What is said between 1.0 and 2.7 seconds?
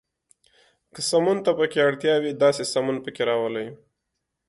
سمون ته پکې اړتیا وي، داسې